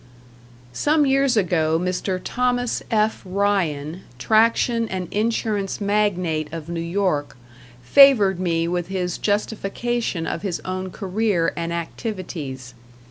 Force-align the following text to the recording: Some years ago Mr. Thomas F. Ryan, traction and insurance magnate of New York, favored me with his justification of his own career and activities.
Some 0.73 1.05
years 1.05 1.37
ago 1.37 1.77
Mr. 1.79 2.19
Thomas 2.23 2.81
F. 2.89 3.21
Ryan, 3.23 4.01
traction 4.17 4.89
and 4.89 5.07
insurance 5.13 5.79
magnate 5.79 6.51
of 6.51 6.67
New 6.69 6.81
York, 6.81 7.37
favored 7.83 8.39
me 8.39 8.67
with 8.67 8.87
his 8.87 9.19
justification 9.19 10.25
of 10.25 10.41
his 10.41 10.59
own 10.61 10.89
career 10.89 11.53
and 11.55 11.71
activities. 11.71 12.73